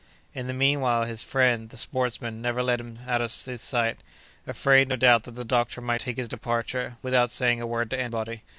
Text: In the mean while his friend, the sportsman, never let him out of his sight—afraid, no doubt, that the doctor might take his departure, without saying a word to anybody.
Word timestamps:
In 0.33 0.47
the 0.47 0.53
mean 0.55 0.79
while 0.79 1.03
his 1.05 1.21
friend, 1.21 1.69
the 1.69 1.77
sportsman, 1.77 2.41
never 2.41 2.63
let 2.63 2.79
him 2.79 2.97
out 3.05 3.21
of 3.21 3.31
his 3.45 3.61
sight—afraid, 3.61 4.87
no 4.87 4.95
doubt, 4.95 5.25
that 5.25 5.35
the 5.35 5.45
doctor 5.45 5.79
might 5.79 6.01
take 6.01 6.17
his 6.17 6.27
departure, 6.27 6.97
without 7.03 7.31
saying 7.31 7.61
a 7.61 7.67
word 7.67 7.91
to 7.91 7.99
anybody. 7.99 8.41